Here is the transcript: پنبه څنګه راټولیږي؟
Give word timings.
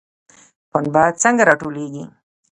پنبه 0.71 1.03
څنګه 1.21 1.43
راټولیږي؟ 1.49 2.03